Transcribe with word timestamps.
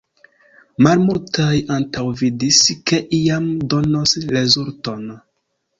Malmultaj 0.87 1.51
antaŭvidis, 1.77 2.63
ke 2.91 3.03
iam 3.21 3.49
donos 3.77 4.19
rezulton. 4.35 5.07